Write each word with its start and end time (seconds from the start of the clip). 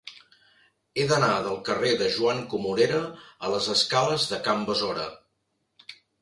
He 1.01 1.03
d'anar 1.09 1.35
del 1.47 1.59
carrer 1.67 1.91
de 1.99 2.07
Joan 2.15 2.41
Comorera 2.53 3.03
a 3.49 3.53
les 3.57 3.69
escales 3.75 4.27
de 4.33 4.41
Can 4.49 4.65
Besora. 4.71 5.07